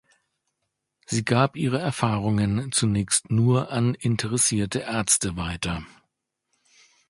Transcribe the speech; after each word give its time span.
Sie 1.05 1.23
gab 1.23 1.55
ihre 1.55 1.77
Erfahrungen 1.77 2.71
zunächst 2.71 3.29
nur 3.29 3.69
an 3.71 3.93
interessierte 3.93 4.79
Ärzte 4.79 5.37
weiter. 5.37 5.85